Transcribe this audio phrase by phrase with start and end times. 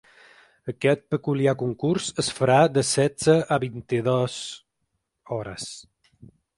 [0.71, 4.43] Aquest peculiar concurs es farà de setze a vint-i-dos
[5.43, 5.67] h.